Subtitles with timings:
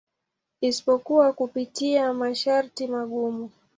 [0.61, 3.49] Isipokuwa kupitia masharti magumu.